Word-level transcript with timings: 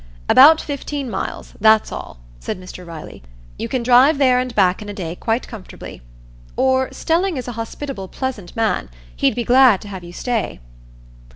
"About 0.27 0.59
fifteen 0.59 1.11
miles; 1.11 1.53
that's 1.61 1.91
all," 1.91 2.21
said 2.39 2.59
Mr 2.59 2.83
Riley. 2.87 3.21
"You 3.59 3.69
can 3.69 3.83
drive 3.83 4.17
there 4.17 4.39
and 4.39 4.55
back 4.55 4.81
in 4.81 4.89
a 4.89 4.95
day 4.95 5.15
quite 5.15 5.47
comfortably. 5.47 6.01
Or—Stelling 6.57 7.37
is 7.37 7.47
a 7.47 7.51
hospitable, 7.51 8.07
pleasant 8.07 8.55
man—he'd 8.55 9.35
be 9.35 9.43
glad 9.43 9.79
to 9.81 9.87
have 9.89 10.03
you 10.03 10.11
stay." 10.11 10.59